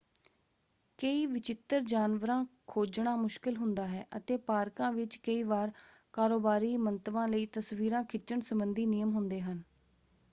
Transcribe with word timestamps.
ਕਈ 0.99 1.25
ਵਿਚਿੱਤਰ 1.25 1.81
ਜਾਨਵਰਾਂ 1.83 2.43
ਖੋਜਣਾ 2.67 3.15
ਮੁਸ਼ਕਲ 3.17 3.57
ਹੁੰਦਾ 3.57 3.85
ਹੈ 3.87 4.05
ਅਤੇ 4.17 4.37
ਪਾਰਕਾਂ 4.47 4.91
ਵਿੱਚ 4.93 5.17
ਕਈ 5.19 5.43
ਵਾਰ 5.43 5.71
ਕਾਰੋਬਾਰੀ 6.13 6.75
ਮੰਤਵਾਂ 6.79 7.27
ਲਈ 7.27 7.45
ਤਸਵੀਰਾਂ 7.53 8.03
ਖਿੱਚਣ 8.05 8.39
ਸਬੰਧੀ 8.41 8.85
ਨਿਯਮ 8.87 9.13
ਹੁੰਦੇ 9.13 9.41
ਹਨ। 9.41 9.61